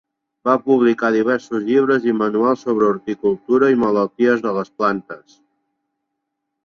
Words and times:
Va 0.47 0.53
publicar 0.67 1.11
diversos 1.15 1.67
llibres 1.67 2.07
i 2.11 2.15
manuals 2.23 2.63
sobre 2.67 2.87
horticultura 2.93 3.69
i 3.75 3.79
malalties 3.83 4.43
de 4.47 4.55
les 4.57 4.73
plantes. 4.81 5.41